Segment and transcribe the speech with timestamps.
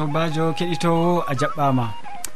[0.00, 1.84] sobajo keɗitowo a jaɓɓama.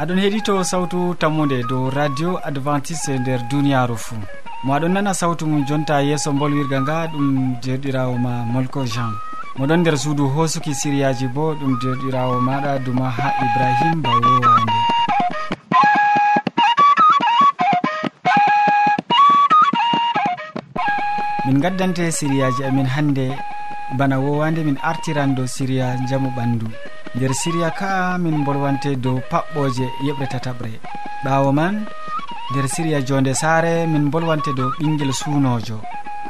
[0.01, 4.21] Aɗon heeɗito sawtu tammude dow radio adventiste nder duniyaru fuu.
[4.65, 7.27] Mo aɗon nana sawtu mum jonta yeeso bolwirga nga ɗum
[7.65, 9.13] jerɗirawo ma molko jean.
[9.59, 14.77] Moɗon nder suudu hosuki siriyaji bo ɗum jerɗirawo maɗa duma ha ibrahim bawowande
[21.47, 23.27] min gaddante siriyaji amin hannde
[23.99, 26.67] bana wowande min artiran dow siriya jamu ɓandu
[27.17, 30.73] nder siriya ka min bolwante dow paɓɓoje yeɓre tataɓre.
[31.25, 31.75] Ɓawo man
[32.51, 35.79] nder siriya jonde saare min bolwante dow ɓinguel suunojo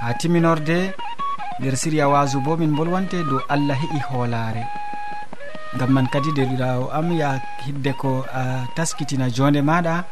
[0.02, 0.79] ha timinorde
[1.60, 4.62] nder siriya wasu bo min bolwante dow allah heƴi hoolare
[5.79, 7.30] gam man kadi derɗirawo am ya
[7.65, 8.10] hidde ko
[8.41, 8.43] a
[8.77, 10.05] taskitina jonde maɗa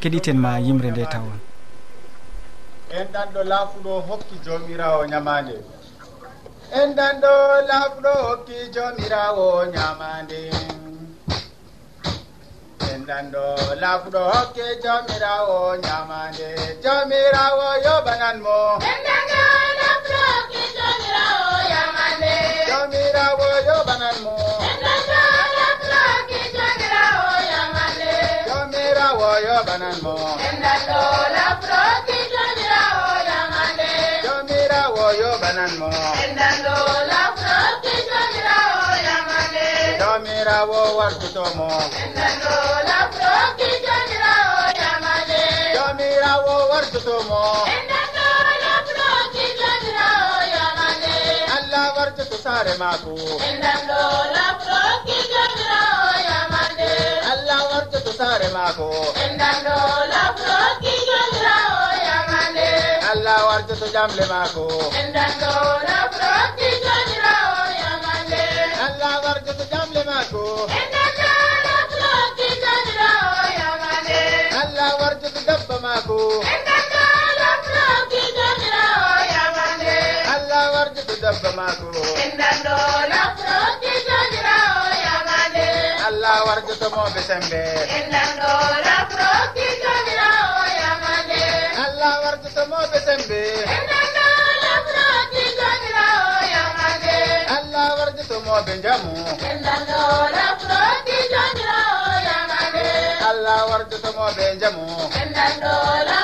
[0.00, 1.38] keɗiten ma yimre nde tawon.
[2.90, 5.54] En ɗan ɗo laafuɗo hokki jomirawo ñamande
[6.72, 7.32] en ɗanɗo
[7.68, 10.40] laaɓɗo hokki jomirawo ñamande
[12.92, 13.44] en ɗanɗo
[13.82, 16.48] laaɓɗo hokki jomirawo ñamande
[16.84, 18.58] jomirawo yoɓanan mo.
[22.68, 24.34] Jomirawo yoɓanan mo.
[28.48, 30.14] Jomirawo yoɓanan mo.
[35.78, 35.90] mo
[39.98, 41.68] jomirawo wartutomo.
[45.74, 47.40] Jomirawo wartutomo.
[51.56, 53.14] Allah wartutu sare mako
[53.48, 53.98] endando
[58.06, 58.88] yeeso saare maako.
[63.12, 64.64] Allah warjoto jamle maako.
[68.86, 70.42] Allah warjoto jamle maako.
[70.80, 71.32] Endanɗo
[71.66, 74.20] lafroki jomirawo yamande.
[74.62, 76.18] Allah warjoto dabba maako.
[76.54, 77.04] Endanɗo
[77.40, 79.94] lafroki jomirawo yamande.
[80.34, 81.86] Allah warjoto dabba maako.
[86.06, 87.60] allah warjotomoɓe sembe.
[87.98, 88.78] Enɗanɗora
[91.84, 93.40] allah warjotomoɓe sembe.
[93.74, 94.72] Enɗanɗora
[97.56, 99.12] allah warjotomoɓe jamu
[99.50, 100.44] enɗanɗora
[103.30, 104.84] allah warjotomoɓe jamu
[105.22, 106.18] enɗanɗora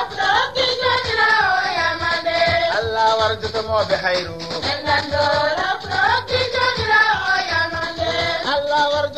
[2.79, 4.35] allah warjotomoɓe hayru.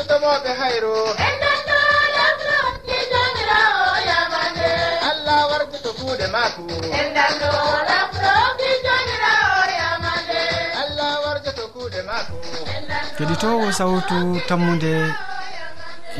[0.10, 0.96] tomoɓe hayro.
[5.12, 6.64] Allah wargu to kuuɗe maako.
[13.18, 14.18] Keɗitowo sawtu
[14.48, 14.94] tammude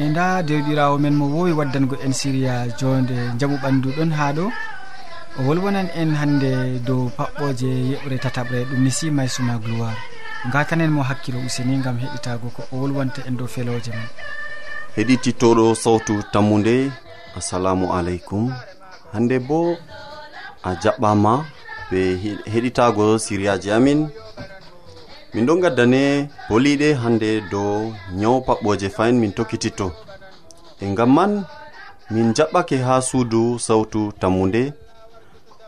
[0.02, 4.46] e nda dewɗirawo men mo wowi waddango en siriya jonde jaɓu ɓandu ɗon ha ɗo.
[5.38, 6.52] O wolwonan en hande
[6.88, 10.00] dow paɓɓoje yeɓre tataɓre ɗum mi simay suma gloire.
[10.54, 14.08] gatanen mo hakkilo useni gam heɗitago ko o wolwanta en dow feloje mum
[14.96, 16.76] heɗitittoɗo sawtu tammude
[17.38, 18.44] assalamu aleykum.
[19.14, 19.60] Hande bo
[20.68, 21.34] a jaɓɓama
[21.90, 22.00] ɓe
[22.54, 24.00] heɗitago siriyaji amin.
[25.34, 26.02] Min ɗon gaddane
[26.50, 29.88] boliɗe hande dow nyawu paɓɓoje fayin min tokkititto.
[30.84, 31.32] E gam man
[32.14, 34.64] min jaɓɓake ha suudu sawtu tammude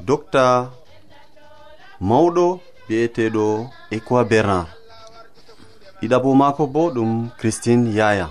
[0.07, 0.43] docta
[2.09, 2.45] mawɗo
[2.87, 4.67] bi'eteɗo equa bernard.
[5.99, 8.29] Ɗiɗabo mako bo ɗum christine yaya.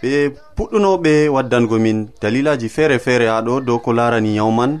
[0.00, 0.10] Ɓe
[0.56, 4.80] puɗɗunoɓe waddango min dalilaji feere feere ha ɗo dow ko larani yawman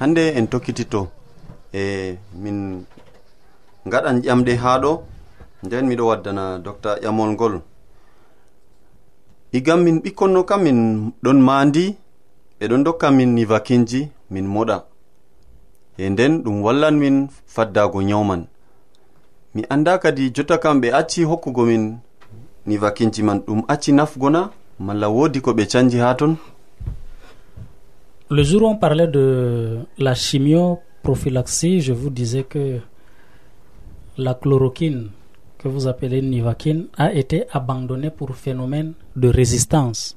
[0.00, 1.08] hande en tokkititto
[1.72, 2.84] e min
[3.86, 5.02] gaɗan ƴamɗe ha ɗo.
[5.64, 7.60] Nden miɗo waddana docta ƴamol ngol.
[9.52, 11.96] Igam min ɓikkonno kam min ɗon mandi
[12.60, 14.93] ɓeɗon dokka min nivakinji min moɗa.
[15.98, 18.46] e nden ɗum wallan min faddago nyawman.
[19.54, 21.98] Mi anda kadi jotta kam ɓe acci hokkugo min
[22.66, 24.50] ni vakinji man ɗum acci nafgona
[24.80, 26.36] malla wodi ko ɓe canji ha ton?
[28.30, 32.80] Le jour on parlait de la chimioprophylaxie je vous disais que
[34.16, 35.10] la chloroquine
[35.58, 40.16] que vous appelez nivaquine a été abandonnée pour phénomène de résistance.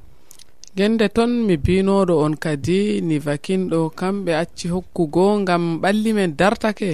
[0.77, 6.91] gende ton mi binoɗo on kadi ni vakinɗo kamɓe acci hokkugo gam ɓalli men dartake.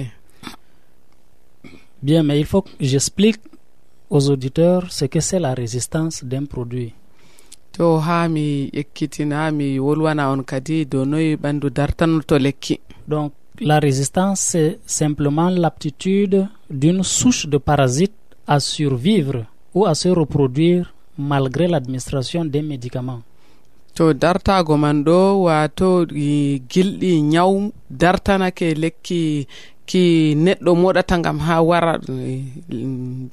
[2.02, 3.42] Bien mais il faut que j'explique
[4.08, 6.94] aux auditeurs ce que c'est la résistance d'un produit.
[7.72, 12.80] To ha mi ekkitina mi wolwana on kadi dow noyi ɓandu dartanoto lekki.
[13.06, 18.16] Donc la résistance c'est simplement l'aptitude d'une souche de parasite
[18.46, 19.44] à survivre
[19.74, 23.22] ou à se reproduire malgré l'administration des médicaments.
[23.94, 25.88] to dartago man ɗo wato
[26.70, 29.46] gilɗi nyawu dartanake lekki
[29.88, 32.42] ki neɗɗo moɗata gam ha wara eh,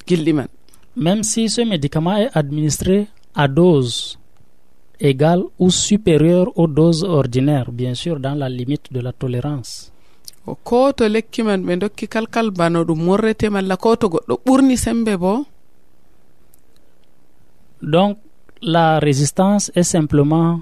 [0.07, 0.47] gilɗi man.
[0.95, 4.17] Même si ce médicament est administré à dose
[4.99, 9.91] égale ou supérieure aux doses ordinaires bien sûr dans la limite de la tolérance.
[10.63, 14.77] Ko to lekki man ɓe dokki kalkal bano ɗum morrete malla ko to goɗɗo ɓurni
[14.77, 15.45] sembe bo.
[17.81, 18.17] Donc
[18.61, 20.61] la résistance est simplement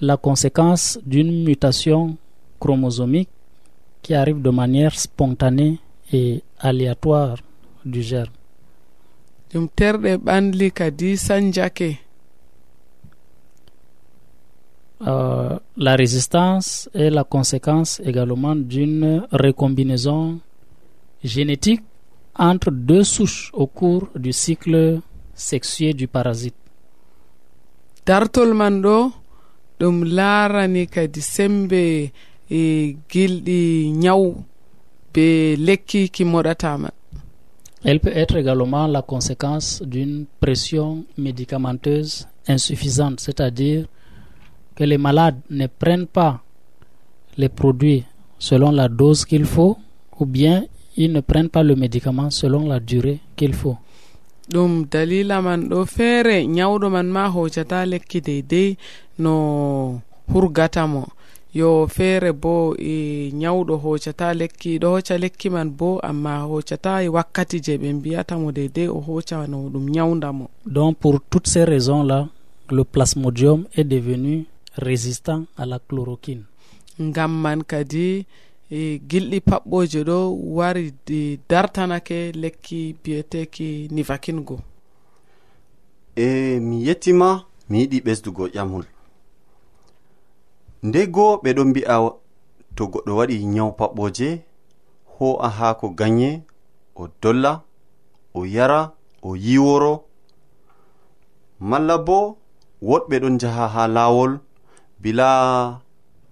[0.00, 2.16] la conséquence d'une mutation
[2.58, 3.28] chromosomique
[4.02, 5.78] qui arrive de manière spontanée
[6.12, 7.36] et aléatoire
[7.84, 8.32] du germe
[9.52, 11.90] ɗum terɗe ɓanli kadi sanjake
[15.06, 20.40] Euh, la résistance est la conséquence également d'une recombinaison
[21.24, 21.80] génétique
[22.38, 25.00] entre deux souches au cours du cycle
[25.32, 26.59] sexué du parasite.
[28.10, 28.96] dartol man ɗo
[29.78, 31.82] ɗum laarani kadi sembe
[32.58, 32.60] e
[33.10, 33.60] gilɗi
[34.02, 34.22] ñaw
[35.12, 35.26] be
[35.66, 36.88] lekki ki moɗatama
[37.88, 40.88] elle peut être également la conséquence d'une pression
[41.26, 42.12] médicamenteuse
[42.54, 43.82] insuffisante c'est à dire
[44.76, 46.32] que les malades ne prennent pas
[47.40, 48.02] les produits
[48.48, 49.74] selon la dose qu'il faut
[50.18, 50.56] ou bien
[50.96, 53.78] ils ne prennent pas le médicament selon la durée qu'il faut.
[54.52, 58.76] ɗum dalila man ɗo feere nyawɗo man ma hocata lekki deydey
[59.18, 60.00] no
[60.32, 61.02] hurgata mo.
[61.54, 67.08] Yo feere bo e nyawɗo hocata lekki ɗo hocca lekki man bo amma hocata e
[67.08, 70.46] wakkati je ɓe mbiyata mo deydey o hoccano ɗum nyawda mo.
[70.66, 72.28] Donc pour toutes ces raisons là
[72.70, 74.44] le plasmodium est devenu
[74.76, 76.44] résistant à la chloroquine.
[77.00, 78.26] Ngam man kadi
[78.78, 80.16] E, gilɗi paɓɓoje ɗo
[80.56, 80.84] wari
[81.48, 84.56] dartanake lekki biyeteki nivakingo.
[86.16, 87.28] E mi yettima
[87.68, 88.84] mi yiɗi ɓesdugo ƴamol.
[90.86, 91.94] Nde goo ɓe ɓeɗon mbi'a
[92.76, 94.28] to goɗɗo waɗi nyaw paɓɓoje
[95.14, 96.30] ho a haako ganye
[96.94, 97.52] o dolla
[98.34, 98.80] o yara
[99.22, 99.92] o yiworo
[101.68, 102.18] malla bo
[102.88, 104.32] woɗɓe ɗon jaha ha laawol
[105.02, 105.26] bila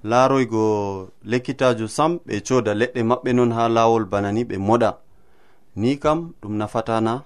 [0.05, 4.91] laroygo lekkitajo sam ɓe coda leɗɗe maɓɓe non ha lawol bana ni ɓe moɗa.
[5.77, 7.25] Ni kam ɗum nafatana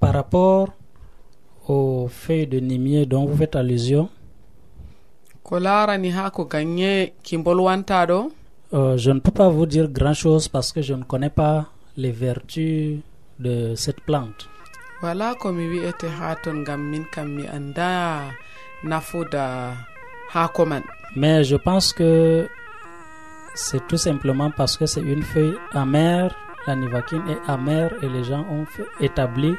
[0.00, 0.68] par rapport
[1.68, 4.08] au feuille de nimier dont vous faites allusion
[5.42, 8.30] ko larani ha ko gagne ki bolwanta ɗo?
[8.74, 11.66] euh, je ne peux pas vous dire grand chose parce que je ne connais pas
[11.96, 12.98] les vertus
[13.38, 14.48] de cette plante.
[15.02, 18.30] Wala komi wi'ete ha ton gam min kam mi anda
[18.82, 19.74] nafuda
[20.36, 20.82] haako man.
[21.20, 22.48] Mais je pense que
[23.54, 26.32] c'est tout simplement parce que c'est une feuille amère
[26.66, 28.66] la nivaquine est amère et les gens ont
[29.00, 29.54] établi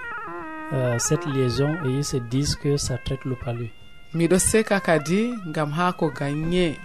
[0.74, 3.70] euh, cette liaison et ils se disent que ça traite le palu.
[4.14, 6.76] Miɗo seka kadi ngam ha ko gagne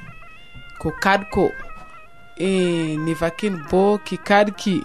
[0.81, 1.50] ko kadko.
[2.39, 4.83] E nivaquine bo ki kadki.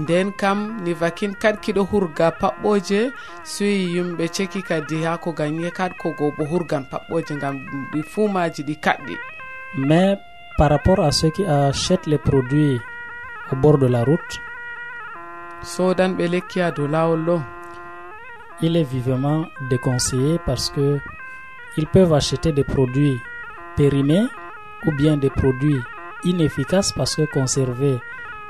[0.00, 3.00] nden kam ni vakin kadi kiɗo hurga paɓɓoje
[3.52, 7.54] soyi yimɓe ceki kadi ha ko gagne kadi ko goo bo hurgan paɓɓoje gam
[7.92, 9.14] ɗi fuumaji ɗi kaɗɗi.
[9.88, 10.16] Mais
[10.58, 12.78] par rapport à ceux qui achète les produits
[13.52, 14.34] au bord de la route
[15.62, 17.36] sodanɓe lekki ha dow lawol ɗo.
[18.62, 20.98] il est vivement déconseillé parce que
[21.76, 23.18] ils peuvent acheter des produits
[23.76, 24.26] périmés
[24.86, 25.80] ou bien des produits
[26.24, 27.98] inefficaces parce que conservés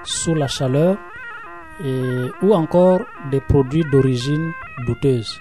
[0.05, 0.97] sous la chaleur
[1.83, 3.00] et, ou encore
[3.31, 4.52] des produits d'origine
[4.87, 5.38] douteuse.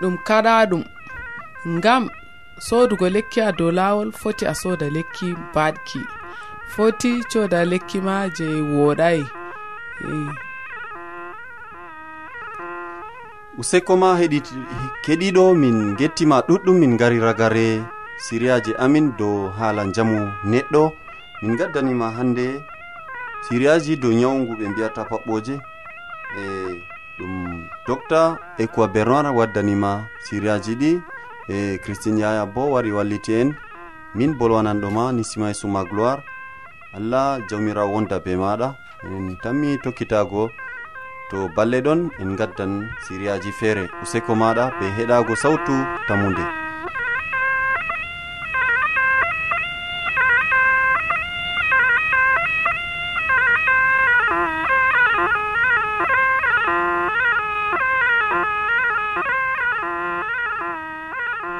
[0.00, 0.84] Ɗum kaɗa ɗum
[1.66, 2.08] ngam
[2.58, 6.00] sodugo lekki a dow lawol foti a soda lekki baɗki
[6.74, 9.24] foti coda lekki ma je woɗayi
[10.04, 10.30] eh.
[13.58, 14.18] useko ma
[15.04, 17.68] keɗiɗo min gettima ɗuɗɗum min gari ragare
[18.24, 20.18] siriyaji amin dow haala jamu
[20.50, 20.82] neɗɗo.
[21.44, 22.46] Min gaddanima hande
[23.48, 25.54] siriyaji dow nyawu ɓe mbiyata paɓɓoje
[26.40, 26.42] e
[27.18, 27.34] ɗum
[27.86, 29.90] docta equa bernard waddanima
[30.26, 30.90] siriyaji ɗi
[31.48, 33.54] e christine yaya bo wari walliti en.
[34.14, 36.22] Min bolwananɗoma ni e suma gloire.
[36.96, 38.76] Allah jawmirawo wonda be maɗa.
[39.04, 40.50] En tammi tokkitago
[41.30, 45.72] to balle ɗon en gaddan siriyaji feere useko maɗa be heɗago sawtu
[46.08, 46.63] tammude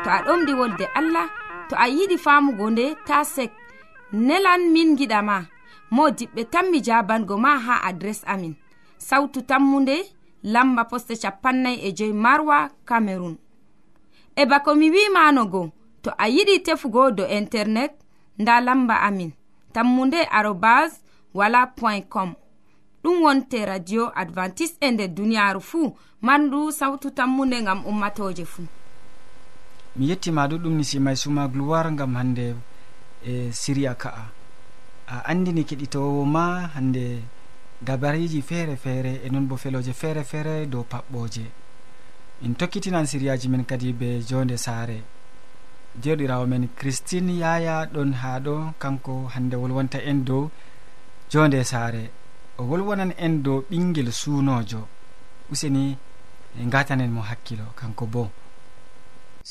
[0.04, 1.26] to a ɗomɗi wolde allah
[1.68, 3.52] to a yiɗi famugo nde ta sek.
[4.12, 5.46] Nelan min giɗama
[5.90, 8.54] mo diɓɓe tan mi jabango ma ha adres amin.
[8.98, 9.96] Sawtu tammunde
[10.42, 13.36] lamba poste capannay e joyi marwa camerun
[14.36, 17.92] e bako mi wimanogo to a yiɗi tefugo do internet
[18.38, 19.32] nda lamba amin.
[19.72, 21.02] Tammunde arobas
[21.34, 22.34] wala point com.
[23.02, 28.66] Ɗum wonte radio advantice e nder duniyaaru fuu mandu sawtu tammunde ngam ummatoje fuu.
[29.96, 32.56] mi yettima ɗuɗum ni simay suma gloire gam hande
[33.22, 34.24] e siria ka'a.
[35.06, 37.22] A andini keɗitowo ma hande
[37.80, 41.46] dabariji feere feere e non bo feloje feere feere dow paɓɓoje.
[42.42, 45.02] Min tokkitinan siriyaji men kadi be jonde saare.
[46.02, 50.50] Jeɗirawo men christine yaya ɗon ha ɗo kanko hande wolwonta en dow
[51.30, 52.10] jonde saare.
[52.58, 54.88] O wolwonan en dow ɓinguel suunojo
[55.52, 55.96] useni
[56.58, 58.30] e gatanen mo hakkilo kanko bo.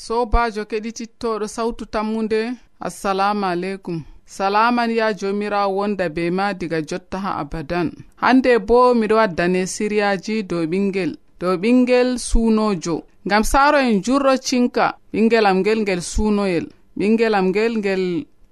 [0.02, 2.40] sobajo keɗitittoɗo sawtu tammude
[2.80, 4.02] assalamu aleykum.
[4.26, 7.88] Salaman ya jomirawo wonda be ma diga jotta ha abadan.
[8.16, 12.96] Hande bo miɗo waddane siriyaji dow ɓingel dow ɓingel suunojo
[13.26, 16.66] ngam saaro en jurɗo cinka ɓingelam ngel ngel suunoyel
[16.98, 18.04] ɓingelam ngel ngel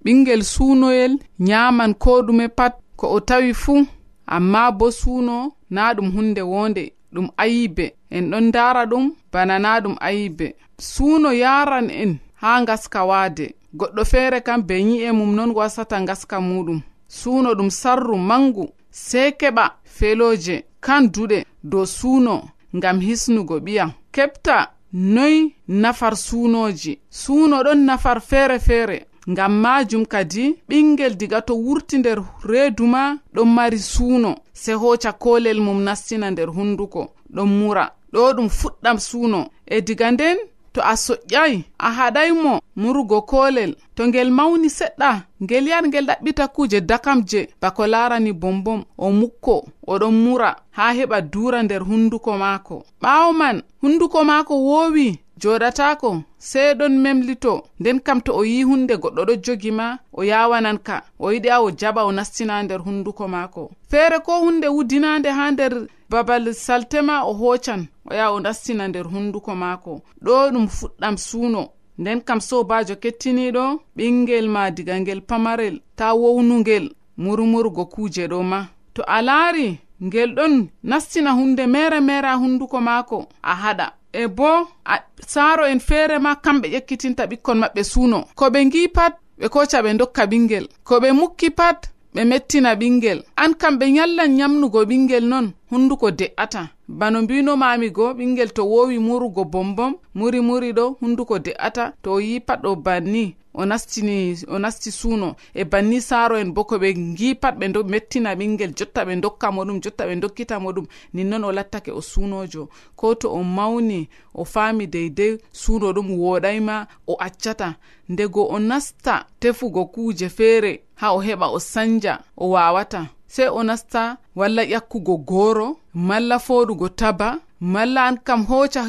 [0.04, 3.86] ɓingel suunoyel nyaman ko ɗume pat ko o tawi fuu
[4.26, 5.36] amma bo suuno
[5.70, 6.84] na ɗum hunde wonde.
[7.12, 13.04] ɗum ayibe en ɗon dara ɗum bana na ɗum ayibe suuno yaran en ha ngaska
[13.04, 13.54] waade.
[13.74, 19.30] Goɗɗo feere kam be yi'e mum non wasata ngaska muɗum suuno ɗum sarru mangu sey
[19.32, 22.42] keɓa feloje kan duɗe dow suuno
[22.76, 23.86] ngam hisnugo ɓiya.
[24.12, 31.54] Keɓta noy nafar suunoji suuno ɗon nafar feere feere ngam majum kadi ɓingel diga to
[31.54, 34.34] wurti nder reedu ma ɗon mari suuno.
[34.52, 39.40] Se hoca kolel mum nastina nder hunduko ɗon mura ɗo ɗum fuɗɗam suuno.
[39.66, 40.38] E diga nden
[40.72, 45.10] to a soƴƴay a haɗaymo murugo kolel to ngel mawni seɗɗa
[45.42, 51.20] ngel yar ngel ɗaɓɓita kuuje dakamje bako larani bombom o mukko oɗon mura ha heɓa
[51.20, 52.84] dura nder hunduko maako.
[53.02, 57.62] Ɓawo man hunduko maako wowi joɗatako sey ɗon memlito.
[57.80, 61.48] Nden kam to o yi hunde goɗɗo ɗo jogi ma o yawanan ka o yiɗi
[61.50, 63.70] a o jaɓa o nastina nder hunduko maako.
[63.90, 65.72] Feere ko hunde wudinande ha nder
[66.10, 70.02] babal saltema o hocan o yaha o nastina nder hunduko maako.
[70.24, 71.62] Ɗo ɗum fuɗɗam suuno.
[71.98, 76.86] Nden kam sobajo kettiniɗo ɓingel ma diga ngel pamarel ta wownugel
[77.18, 78.66] murmurgo kuuje ɗo ma.
[78.94, 83.86] To a laari ngel ɗon nastina hunde mere mere a hunduko maako a haɗa.
[84.12, 88.24] e bo a saaro en feere ma kamɓe ƴekkitinta ɓikkon maɓɓe suuno.
[88.34, 92.74] Ko ɓe ngi pat ɓe koca ɓe dokka ɓingel ko ɓe mukki pat ɓe mettina
[92.74, 96.68] ɓingel an kam ɓe nyallan nyamnugo ɓingel non hunduko de'ata.
[96.88, 101.92] Bano mbinomami go ɓingel to wowi murugo bombom muri muri ɗo hunduko de'ata.
[102.02, 103.34] To o yi pat ɗo banni.
[103.54, 107.84] o nastini o nasti suuno e banni saaro en bo ko ɓe gi pat ɓe
[107.84, 110.86] mettina ɓingel jotta ɓe dokka mo ɗum jotta ɓe dokkita mo ɗum.
[111.14, 116.86] Ninnon o lattake o suunojo ko to o mawni o faami deydey suuno ɗum woɗayma
[117.06, 117.76] o accata.
[118.08, 123.62] Ndego o nasta tefugo kuuje feere ha o heɓa o sanja o wawata sei o
[123.62, 127.28] nasta walla ƴakkugo gooro malla foɗugo taba
[127.60, 128.82] malla an kam hoca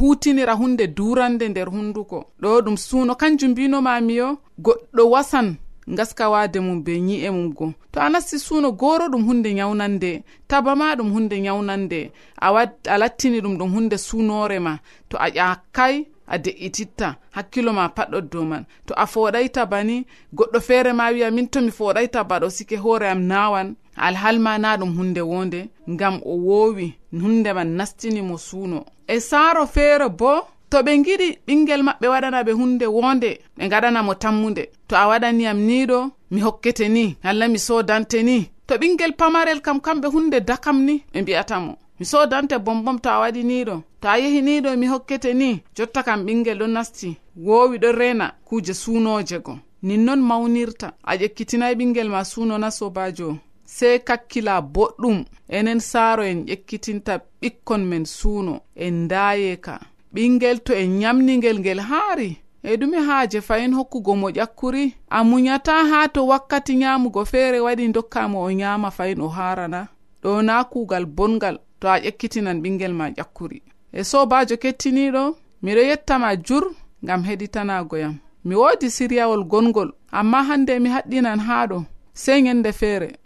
[0.00, 2.18] hutinira hunde durande nder hunduko.
[2.42, 4.28] Ɗo ɗum suuno kanjum mbinomami yo
[4.64, 5.56] goɗɗo wasan
[5.96, 7.74] gaskawade mum be nyi'e mum go.
[7.92, 13.40] To a nasti suuno goro ɗum hunde nyawnande taba ma ɗum hunde nyawnande a lattini
[13.40, 14.78] ɗum ɗum hunde sunore ma.
[15.08, 18.64] To a ƴakkay a de'ititta hakkilo ma patɗo dow man.
[18.86, 22.50] To a foɗay taba ni goɗɗo feere ma wiya min to mi foɗay taba ɗo
[22.50, 28.22] sike hoore am nawan alhalma na ɗum hunde wonde ngam o woowi hunde man nastini
[28.22, 28.84] mo suuno.
[29.06, 30.32] E saaro feere bo
[30.70, 35.04] to ɓe giɗi ɓingel maɓɓe waɗana ɓe hunde wonde ɓe gaɗana mo tammude to a
[35.10, 35.98] waɗaniyam niɗo
[36.30, 38.48] mi hokkete ni allah mi sodante ni.
[38.66, 43.18] To ɓingel pamarel kam kamɓe hunde dakam ni ɓe mbi'atamo mi sodante bombom to a
[43.22, 45.60] waɗi niɗo to a yehi niɗo mi hokkete ni.
[45.76, 49.58] Jotta kam ɓingel ɗo nasti wowi ɗo rena kuje suunoje go.
[49.82, 53.38] Nin noon mawnirta a ƴekkitinayi ɓingel ma suuno na sobajo
[53.76, 55.18] sey kakkila boɗɗum
[55.56, 59.74] enen saaro en ƴekkitinta ɓikkon men suuno en ndaayeka
[60.14, 62.30] ɓingel to en nyamningel ngel haari
[62.62, 67.92] e ɗume haaje fayin hokkugo mo ƴakkuri a munyata haa to wakkati nyaamugo feere waɗi
[67.92, 69.88] dokkamo o nyaama fayin o haarana.
[70.22, 73.62] Ɗo na kuugal bongal to a ƴekkitinan ɓingel ma ƴakkuri.
[73.92, 76.64] E sobajo kettiniɗo miɗo yettama jur
[77.04, 81.78] ngam heɗitanagoyam mi woodi siryawol gongol amma hande mi haɗɗinan haa ɗo
[82.14, 83.19] sey ñande feere.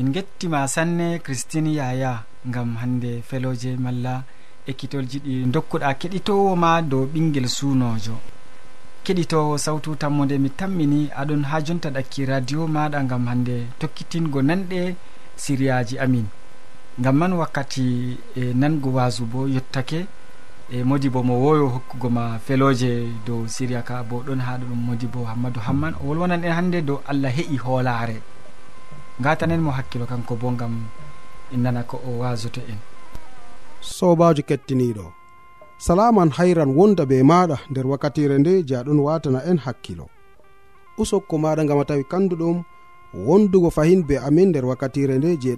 [0.00, 2.12] min gettima sanne christine yaya
[2.46, 4.22] gam hande feloje malla
[4.70, 8.16] ekkitolji ɗi dokkuɗa keɗitowo ma dow ɓinguel suunojo
[9.04, 14.80] keɗitowo sawtu tammode mi tammini aɗon ha jonta ɗakki radio maɗa gam hande tokkitingo nanɗe
[15.36, 16.26] siriyaji amin.
[16.98, 20.06] Gam man wakkati e nango wasu bo yettake
[20.72, 22.90] e modi bo mo woyo hokkugo ma feloje
[23.26, 25.92] dow siriya ka bo ɗon haɗo ɗum modi bo hammadou hamman.
[26.00, 28.16] O wolwonan en hannde dow allah heƴi hoolare
[29.20, 30.74] gatanen mo hakkilo kanko bo gam
[31.52, 32.78] en nana ko o wasoto en.
[33.80, 35.12] Sobajo kettiniɗo
[35.78, 40.06] salaman hayran wonda be maɗa nder wakkatire nde je aɗon watana en hakkilo.
[40.98, 42.64] Usokko maɗa gama tawi kanduɗum
[43.26, 45.52] wondugo fahin be amin nder wakkatire nde je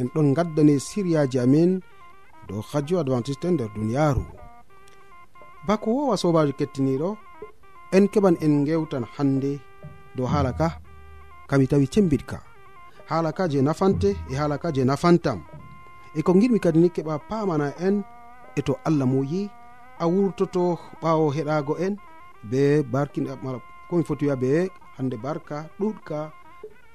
[0.00, 1.80] en ɗon gaddani siriyaji amin
[2.48, 4.24] dow radio adventiste nder duniyaru.
[5.66, 7.16] Bako wowa sobajo kettiniɗo
[7.92, 9.60] en keɓan en gewtan hande
[10.16, 10.68] dow haala ka
[11.48, 12.55] kami tawi cembiɗka
[13.10, 15.38] haalaka je nafante e haalaka je nafantam.
[16.18, 17.96] E ko giɗmi kadi ni keɓa pamana en
[18.58, 19.42] e to allah moyi
[19.98, 20.62] a wurtoto
[21.02, 21.94] ɓawo heɗago en
[22.50, 23.26] be barkin
[23.88, 24.50] komi foti wiya be
[24.96, 26.18] hande barka ɗuɗka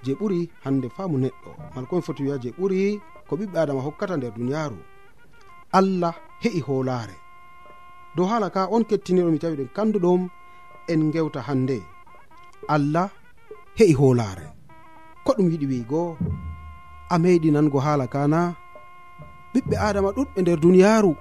[0.03, 1.51] je ɓuri hande famu neɗɗo.
[1.73, 2.81] Mala komi foti wiya je ɓuri
[3.27, 4.79] ko ɓiɓɓe adama hokkata nder duniyaru
[5.79, 6.13] allah
[6.43, 7.15] heƴi hoolare
[8.15, 10.21] dow haala ka on kettiniɗo mi tawi ɗen kanduɗum
[10.91, 11.77] en gewta hande
[12.75, 13.07] allah
[13.79, 14.45] heƴi hoolare
[15.25, 16.01] ko ɗum yiɗi wiigo.
[17.13, 18.39] A meeɗi nango haala kana
[19.53, 21.11] ɓiɓɓe adama ɗuɗɓe nder duniyaaru.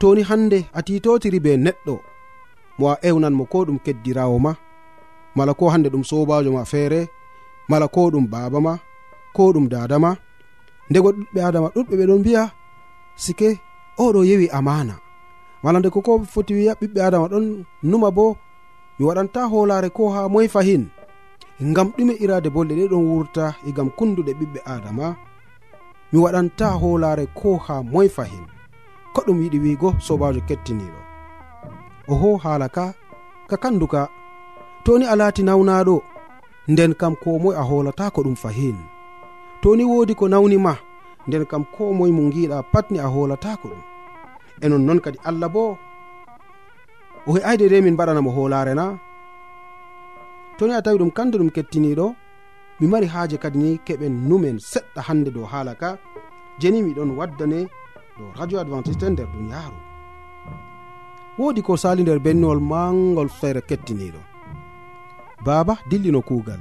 [0.00, 1.94] Toni hande a titotiri be neɗɗo.
[2.78, 4.52] Mo a ewnanmo ko ɗum keddirawo ma.
[5.36, 7.00] Mala ko hande ɗum sobajo ma feere.
[7.70, 8.72] Mala ko ɗum baba ma.
[9.36, 10.10] Ko ɗum dada ma.
[10.90, 12.42] Ndego ɗuɗɓe adama ɗuɗɓe ɓe ɗon mbiya
[13.16, 13.48] sike
[13.98, 14.94] oɗo yewi amana
[15.62, 17.44] mala nde koko foti wiya ɓiɓɓe adama ɗon
[17.82, 18.36] numa bo
[18.98, 20.82] mi waɗanta holare ko ha moy fahin.
[21.62, 25.16] ngam ɗume irade bolɗe ɗe ɗon wurta e gam kunduɗe ɓiɓɓe adama
[26.12, 28.44] mi waɗanta hoolare ko ha moy fahin
[29.14, 31.00] ko ɗum yiɗi wiigo sobajo kettiniɗo.
[32.12, 32.84] Oho haala ka
[33.48, 34.08] ka kanduka.
[34.84, 35.96] Toni a laati nawnaɗo
[36.68, 38.76] nden kam ko moye a hoolata ko ɗum fahin.
[39.62, 40.74] Toni woodi ko nawnima
[41.26, 43.82] nden kam ko moye mo giɗa patni a hoolata ko ɗum.
[44.62, 45.78] E non noon kadi allah bo
[47.26, 48.98] o he'ayde de min mbaɗanamo hoolare na?
[50.58, 52.06] toni a tawi ɗum kandu ɗum kettiniɗo
[52.80, 55.88] mi mari haaje kadi ni keɓen numen seɗɗa hannde dow haala ka
[56.60, 57.60] jeni miɗon waddane
[58.18, 59.78] dow radio adventiste e nder duniyaaru.
[61.38, 64.20] Woodi ko sali nder benniwol mangol feere kettiniɗo.
[65.44, 66.60] Baaba dillino kuugal.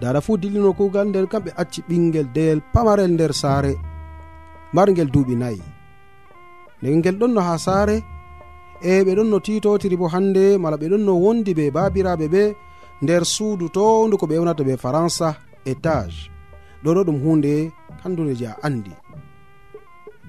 [0.00, 3.72] Dada fuu dillino kuugal nden kamɓe acci ɓingel deyel pamarel nder saare
[4.74, 5.62] margel duuɓi nayi.
[6.80, 7.96] Nden ngel ɗon no haa saare
[8.90, 12.42] e ɓe ɗon no titotiri bo hannde mala ɓe ɗon no wondi ɓe baabiraaɓe ɓe
[13.02, 16.30] nder suudu to ko ɓe ewnata ɓe faransa étage.
[16.82, 17.52] Ɗo ɗo ɗum hunde
[18.02, 18.92] handunde je a andi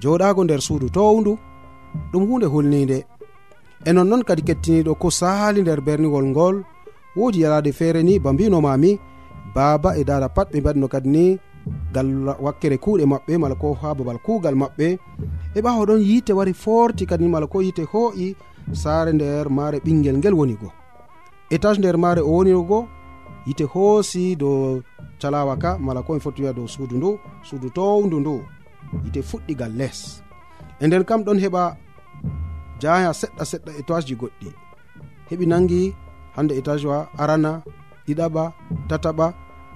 [0.02, 1.32] joɗago nder suudu towndu
[2.12, 2.98] ɗum hunde hulnide
[3.88, 6.56] e nonnon kadi kettiniɗo ko sali nder berniwol ngol
[7.16, 8.98] wodi yalade feere ni ba mbinomami
[9.54, 11.38] baba e dada pat ɓe mbaɗino kadi ni
[11.94, 12.08] gal
[12.44, 14.88] wakkere kuuɗe maɓɓe mala ko ha babal kuugal maɓɓe.
[15.56, 18.36] E ɓawa ɗon yiite wari forti kadi mala ko yiite hooƴi
[18.72, 20.72] saare nder maare ɓinguel ngel woni goo
[21.50, 22.88] étage nder maare o woni go
[23.46, 24.82] yite hoosi dow
[25.20, 27.10] calawa ka mala ko komi foti wiya dow suudu ndu
[27.42, 28.34] suudu towndu ndu
[29.04, 30.22] yite fuɗɗigal les.
[30.80, 31.62] E nden kam ɗon heɓa
[32.80, 34.48] jaya seɗɗa seɗɗa étage ji goɗɗi.
[35.30, 35.94] Heɓi nangi
[36.36, 37.62] hande étage wa arana
[38.06, 38.42] ɗiɗaɓa
[38.88, 39.26] tataɓa.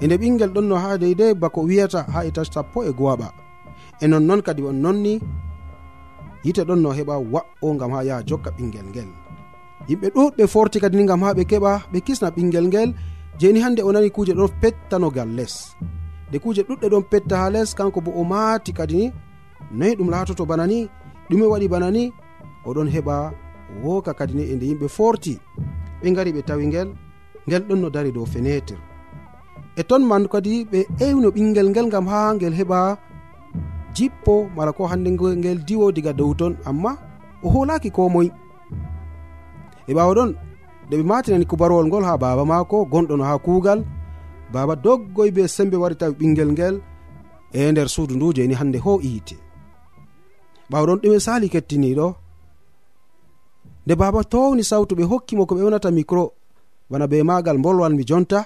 [0.02, 3.28] E nde ɓinguel ɗon no ha deydey bako wiyata ha étage sappo e gowaɓa.
[4.02, 5.20] E nonnoon kadi on nonni
[6.44, 9.23] yite ɗon no heɓa wa'o gam ha yaha jokka ɓinguel ngel.
[9.88, 12.90] yimɓe ɗuɗɓe forti kadi ni gam ha ɓe keɓa ɓe kisna ɓinguel ngel.
[13.40, 15.54] Jeni hande o nani kuje ɗon pettanogal less
[16.28, 19.06] nde kuje ɗuɗɗe ɗon petta ha less kanko bo o maati kadi ni
[19.78, 20.78] noyi ɗum laatoto bana ni
[21.28, 22.02] ɗume waɗi bana ni
[22.68, 23.16] oɗon heɓa
[23.84, 25.34] woka kadi ni e nde yimɓe forti.
[26.00, 26.88] Ɓe gari ɓe tawi ngel
[27.46, 28.76] ngel ɗon no dari dow fenetre.
[29.76, 32.78] E ton man kadi ɓe ewno ɓinguel ngel gam ha ngel heɓa
[33.94, 36.92] jippo mala ko hande ngel diwo diga dow ton amma
[37.44, 38.30] o holaki ko moye
[39.88, 40.30] e ɓawa ɗon
[40.86, 43.80] nde ɓe matinani kubarwol ngol ha baba mako gonɗo no ha kuugal.
[44.52, 46.76] Baba doggoy be sembe wari tawi ɓinguel ngel
[47.52, 49.36] e nder suudu ndu jeni hande ho iite.
[50.70, 52.06] Ɓawɗon ɗume sali kettiniɗo
[53.84, 56.24] nde baba towni sawtu ɓe hokkimo ko ɓe yonata micro
[56.90, 58.40] bana be magal bolwanmi jonta.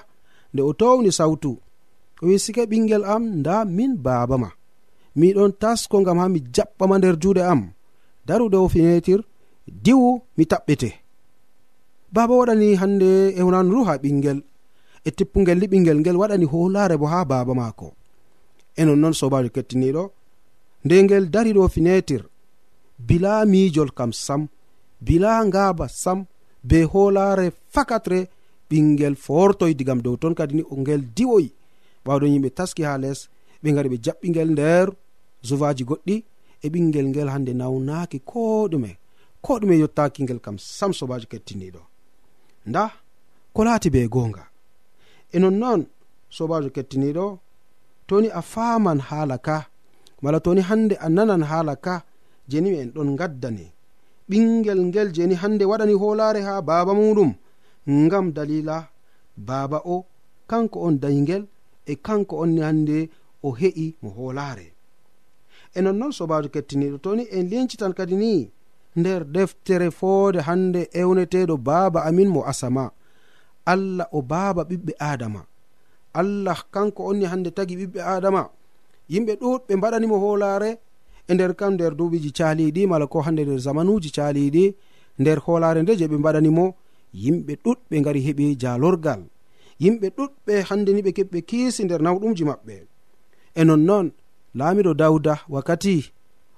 [0.53, 1.51] Nde o towni sawtu
[2.21, 4.49] o wi sike ɓingel am nda min baba ma.
[5.19, 7.61] Miɗon tasko gam ha mi jaɓɓama nder juuɗe am.
[8.27, 9.19] Darude o finetir
[9.83, 10.89] diwu mi taɓɓete
[12.11, 14.39] baba waɗani hande ewnanu ndu ha ɓinguel
[15.07, 17.87] e tippugel li ɓingel ngel waɗani hoolare bo ha baba maako.
[18.79, 20.03] E nonnoon sobajo kettiniɗo
[20.85, 22.23] nde ngel dari ɗo finetir
[23.07, 24.41] bila mijol kam sam
[25.01, 26.25] bila ngaba sam
[26.63, 28.19] be hoolare fakatre
[28.69, 31.49] ɓingel fortoy digam dow ton kadi ni ngel diwoyi
[32.05, 33.19] ɓawɗon yimɓe taski ha les
[33.63, 34.87] ɓe gari ɓe jaɓɓingel nder
[35.47, 36.15] zuvaji goɗɗi
[36.63, 38.91] e ɓingel ngel hande nawnaki ko ɗume
[39.41, 41.88] ko ɗume yottaki ngel kam sam sobajo kettiniɗo
[42.69, 42.83] nda
[43.53, 44.43] ko laati be gonga
[45.35, 45.81] e nonnoon
[46.35, 47.25] sobajo kettiniɗo
[48.07, 49.57] toni a faman haala ka
[50.23, 51.95] mala toni hande a nanan haala ka
[52.51, 53.65] jeni en ɗon gaddane
[54.29, 57.31] ɓingel ngel jeni hande waɗani hoolare ha baaba muɗum
[58.03, 58.77] ngam dalila
[59.47, 59.97] baaba o
[60.49, 61.43] kanko on daygel
[61.91, 62.97] e kanko onni hande
[63.43, 64.67] o he'i mo hoolaare.
[65.77, 68.31] E nonnoon sobajo kettiniɗo toni en lincitan kadi ni
[68.95, 72.91] nder deftere foode hande ewneteɗo baaba amin mo asama.
[73.65, 75.41] Allah o baaba ɓiɓɓe adama
[76.13, 78.49] allah kanko onni hande tagi ɓiɓɓe adama
[79.09, 80.69] yimɓe ɗuɗɓe mbaɗanimo hoolare
[81.29, 84.75] e nder kam nder duuɓiji caliɗi mala ko hande nder zamanuji caliɗi
[85.19, 86.65] nder hoolare nde je ɓe mbaɗanimo
[87.13, 89.21] yimɓe ɗuɗɓe gari heɓi jalorgal
[89.79, 92.75] yimɓe ɗuɗɓe hande ni ɓe keɓɓe kiisi nder nawɗumji maɓɓe.
[93.59, 94.11] E nonnon
[94.59, 96.11] laamiɗo dawda wakkati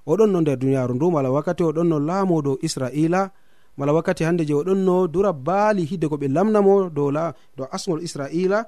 [0.07, 3.31] oɗon no nder duniyaru ndu mala wakkati oɗon no laamo dow israila
[3.77, 7.11] mala wakkati hande je oɗon no dura baali hidde ko ɓe lamnamo dow
[7.57, 8.65] dow asgol israila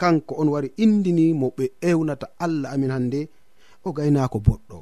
[0.00, 3.28] kanko on wari indini mo ɓe ewnata allah amin hande
[3.84, 4.78] o gaynako boɗɗo.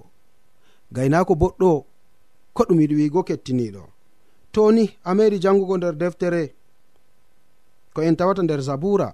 [0.92, 1.70] Gaynako boɗɗo
[2.54, 3.82] ko ɗum yiɗi wiigo kettiniɗo
[4.52, 6.42] toni a meri jangugo nder deftere
[7.94, 9.08] ko en tawata nder zabura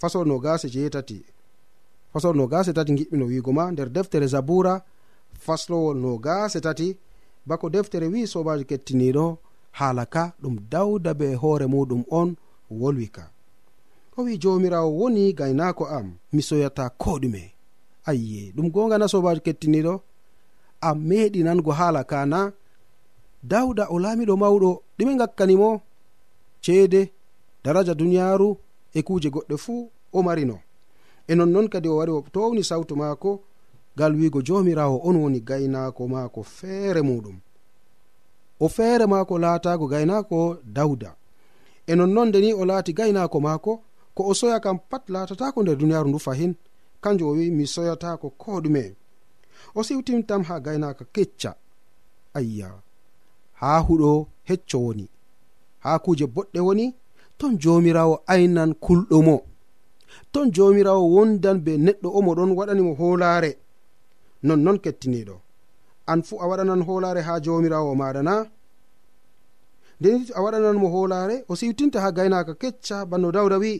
[0.00, 1.18] fasolno gase jeetati
[2.12, 4.82] fasolno gase tati giɓɓino wiigo ma nder deftere zabura
[5.44, 6.88] faslowol no gase tati
[7.48, 9.24] bako deftere wi sobajo kettiniɗo
[9.78, 12.28] haala ka ɗum dawda be hoore muɗum on
[12.80, 13.24] wolwika
[14.16, 17.42] o wi jomirawo woni gaynako am mi soyata ko ɗume
[18.10, 19.94] ayye ɗum gonga na sobajo kettiniɗo?
[20.80, 22.40] A meɗi nango haala ka na?
[23.42, 25.70] Dawda o laamiɗo mawɗo ɗume gakkanimo
[26.64, 27.00] ceede
[27.64, 28.48] daraja duniyaru
[28.94, 30.56] e kuje goɗɗe fuu o marino.
[31.30, 33.30] E nonnon kadi o wari o towni sawtu maako
[33.96, 37.36] ngal wiigo jomirawo on woni gaynako maako feere muɗum.
[38.60, 41.16] O feere maako laatago gaynako dawda
[41.86, 43.72] e nonnon nde ni o laati gaynako maako
[44.14, 46.54] ko o soya kam pat laatatako nder duniyaaru ndu fahin
[47.00, 48.94] kanjum o wi mi soyatako ko ɗume.
[49.74, 51.54] O siwtimtam ha gaynaka kecca.
[52.34, 52.70] Ayya
[53.52, 55.08] ha huɗo hecco woni.
[55.78, 56.94] Ha kuje boɗɗe woni
[57.38, 59.36] ton jomirawo aynan kulɗo mo.
[60.32, 63.50] Ton jomirawo wondan be neɗɗo o moɗon waɗanimo hoolaare.
[64.46, 65.36] nonnon kettiniɗo
[66.10, 68.34] an fuu a waɗanan holare ha jomirawo maɗa na
[70.00, 73.72] nden a waɗanan mo hoolare o siwtinta ha gaynaka kecca banno dawda wi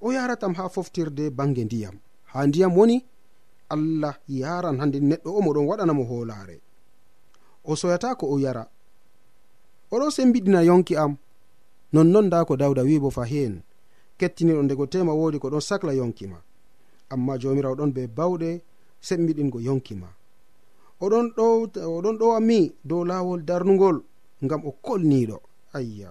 [0.00, 1.96] o yaratam ha foftirde bange ndiyam.
[2.32, 2.96] Ha ndiyam woni
[3.74, 6.56] allah yaran hande neɗɗo o moɗon waɗanamo holare
[7.64, 8.64] o soyata ko o yara.
[9.92, 11.16] Oɗo sembiɗina yonki am.
[11.92, 13.62] Nonnon nda ko dawda wibo fahin
[14.18, 16.38] kettiniɗo ndego tema wodi ko ɗon sacla yonki ma.
[17.12, 18.50] Amma jomirawo ɗon be bawɗe
[19.06, 20.08] sembiɗingo yonkima
[21.04, 21.44] oɗon ɗo
[21.98, 23.96] oɗon ɗowami dow laawol darnugol
[24.44, 25.36] ngam o kolniɗo
[25.76, 26.10] ayya.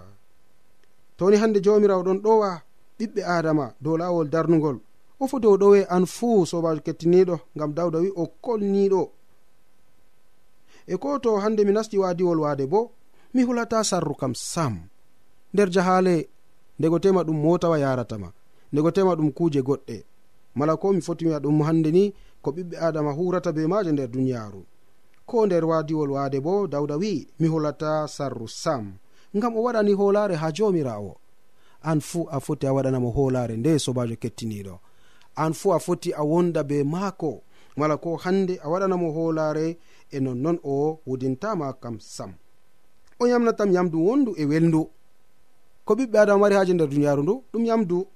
[1.18, 2.50] Toni hande jawmirawo ɗon ɗowa
[2.98, 4.78] ɓiɓɓe adama dow laawol darnugol.
[5.22, 9.02] O foti o ɗowe an fuu sobajo kettiniɗo ngam dawda wi o kolniɗo
[10.88, 12.92] e ko to hande mi nasti wadiwol waade bo
[13.34, 14.74] mi hulata sarru kam sam.
[15.54, 16.16] Nder jahaale
[16.80, 18.30] ndego tema ɗum motawa yaratama
[18.72, 20.04] ndego tema ɗum kuuje goɗɗe.
[20.56, 24.10] Mala ko mi foti wiya ɗum hande ni ko ɓiɓɓe adama hurata be maje nder
[24.12, 24.66] duniyaru
[25.26, 28.94] ko nder wadiwol wade bo dawda wi'i mi holata sarru sam
[29.38, 31.18] ngam o waɗani holare ha jomirawo
[31.84, 34.76] an fuu a foti a waɗanamo holare nde sobajo kettiniɗo
[35.36, 37.42] an fuu a foti a wonda be maako
[37.78, 39.78] mala ko hande a waɗanamo holare
[40.12, 42.34] e nonnon o wudintama kam sam.
[43.20, 44.90] O yamnatam yamdu wondu e welndu.
[45.86, 48.08] Ko ɓiɓɓe adama mari haji nder duniyaru ndu ɗum yamdu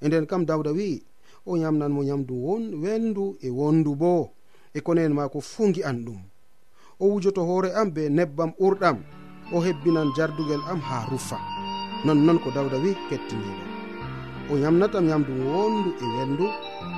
[0.00, 1.02] e nden kam dawda wi'i
[1.46, 2.34] o yamnanmo yamdu
[2.82, 4.30] welndu e wondu bo.
[4.74, 6.20] E konen maako fuu gi'an ɗum
[7.00, 8.96] o wujoto hoore am be nebbam ɓurɗam.
[9.54, 11.38] O hebbinan jardugel am haa rufa.
[12.04, 13.64] Nonnon ko dawda wi kettiniɗo
[14.50, 16.46] o yamnatam yamdu wondu e welndu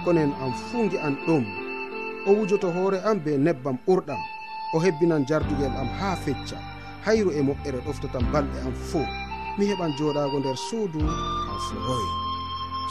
[0.04, 1.44] konen am fuu gi'an ɗum
[2.26, 4.20] o wujoto hoore am be nebbam ɓurɗam.
[4.74, 6.56] O hebbinan jardugel am haa fecca.
[7.04, 9.06] Hayru e moƴƴere ɗoftatam balɗe am fuu.
[9.58, 10.98] Mi heɓan joɗago nder suudu
[11.46, 12.04] kaw furoy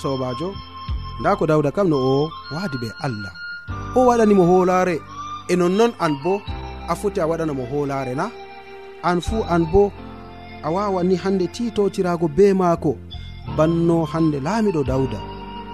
[0.02, 0.50] sobajo
[1.20, 3.32] nda ko dawda kam no o waadi ɓe allah.
[3.96, 5.02] O waɗanimo hoolaare
[5.50, 6.42] e nonnon an bo
[6.88, 8.30] a foti a waɗanamo hoolaare na.
[9.04, 9.92] An fuu an bo
[10.64, 12.98] a wawan ni hande titotirago be maako
[13.58, 15.20] banno hande laamiɗo dawda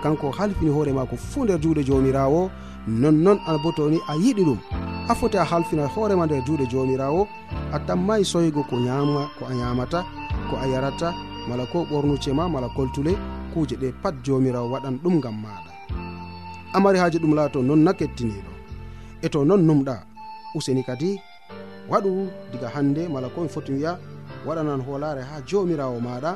[0.04, 2.50] kanko halfini hoore maako fuu nder juuɗe joomirawo
[2.88, 4.60] nonnon an bo toni a yiɗi ɗum.
[5.10, 7.28] A foti a halfina hoorema nder juuɗe joomirawo
[7.74, 10.00] a tammayi soygo ko ñama ko a ñamata
[10.50, 11.14] ko a yarata
[11.50, 13.16] mala ko ɓornuce ma mala koltule
[13.54, 15.72] kuje ɗe pat jomirawo waɗan ɗum gam maɗa
[16.74, 18.52] amari haji ɗum laato non na kettiniɗo
[19.22, 19.96] e to non numɗa
[20.58, 21.10] useni kadi
[21.90, 22.12] waɗu
[22.52, 23.92] diga hande mala komi foti wiya
[24.48, 26.32] waɗanan hoolare ha jomirawo maɗa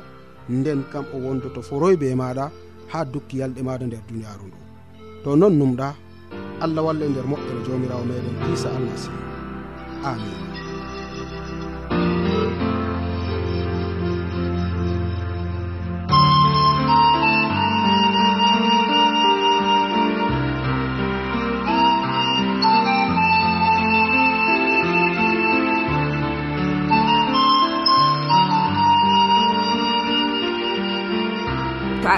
[0.50, 2.46] nden kam o wondoto foroy be maɗa
[2.92, 4.58] ha dukki yalɗe maɗa nder duniyaru ndu.
[5.24, 5.88] To non numɗa
[6.64, 9.18] allah walla e nder moƴƴere jomirawo meɗen isa almasihu
[10.10, 10.47] amin.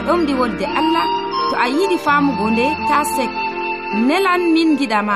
[0.09, 1.05] ɗomɗi wolde allah
[1.49, 3.29] to a yiɗi famugo nde ta sek.
[4.07, 5.15] Nelan min giɗama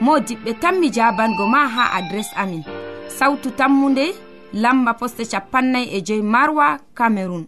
[0.00, 2.62] mo diɓɓe tan mi jabango ma ha adres amin.
[3.08, 4.04] Sawtu tammude
[4.52, 7.44] lamba poste capannay e joyi marwa camerun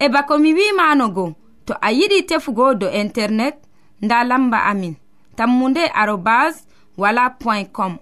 [0.00, 1.34] e bako mi wimanogo
[1.66, 3.56] to a yiɗi tefugo do internet
[4.02, 4.94] nda lamba amin.
[5.36, 6.54] Tammunde arobas
[6.96, 7.98] wala point com.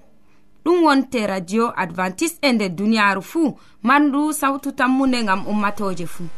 [0.65, 6.29] Ɗum wonte radio advantice e nder duniyaru fuu mandu sawtu tammude gam ummatoje fuu.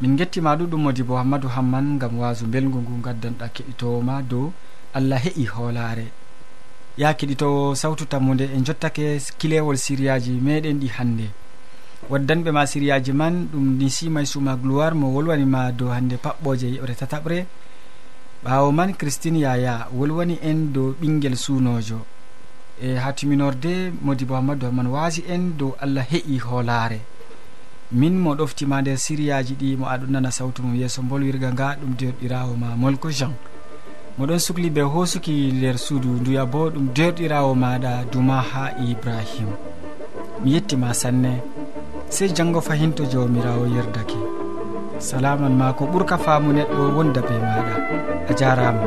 [0.00, 4.52] min gettima ɗuɗum modi bo hammadou hamman gam wasu belgu ngu gaddanɗa keɗitowoma dow
[4.94, 6.06] allah heƴi hoolare
[6.96, 11.26] ya keɗitowo sawtu tammude e jottake kilewol siriyaji meɗen ɗi hannde.
[12.10, 16.94] Waddanɓe ma siriyaji man ɗum ni simay suma gloire mo wolwanima dow hannde paɓɓoje yeɓre
[16.94, 17.46] tataɓre.
[18.44, 21.98] Ɓawo man christine yaya wolwani en dow ɓinguel suunojo
[22.80, 27.00] e ha timinorde modi bo hammadou hamman wasi en dow allah heƴi hoolare
[27.92, 31.92] min mo ɗoftima nder siriyaji ɗi mo aɗon nana sawtu mum yeeso bolwirga nga ɗum
[31.98, 33.32] derɗirawo ma molko jean.
[34.18, 39.50] Moɗon sukli be hosuki nder suudu nduya bo ɗum derɗirawo maɗa duma ha ibrahim.
[40.42, 41.42] Mi yettima sanne
[42.08, 44.18] sey janggo fahinto jawmirawo yerdake.
[44.98, 47.74] Salaman ma ko ɓurka faamu neɗɗo wonda be maɗa.
[48.30, 48.86] A jarama.